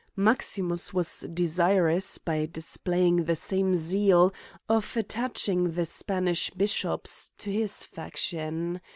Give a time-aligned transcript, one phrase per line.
[0.15, 4.33] Maximus was desirous, by displaying the same zeal,
[4.67, 8.81] of attaching the Spanish bishops to his faction.